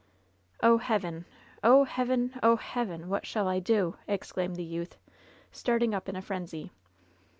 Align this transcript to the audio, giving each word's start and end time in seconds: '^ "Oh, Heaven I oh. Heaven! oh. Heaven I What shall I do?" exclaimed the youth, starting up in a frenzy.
'^ 0.01 0.03
"Oh, 0.63 0.79
Heaven 0.79 1.25
I 1.61 1.67
oh. 1.67 1.83
Heaven! 1.83 2.33
oh. 2.41 2.55
Heaven 2.55 3.03
I 3.03 3.05
What 3.05 3.23
shall 3.27 3.47
I 3.47 3.59
do?" 3.59 3.97
exclaimed 4.17 4.55
the 4.55 4.63
youth, 4.63 4.97
starting 5.51 5.93
up 5.93 6.09
in 6.09 6.15
a 6.15 6.23
frenzy. 6.23 6.71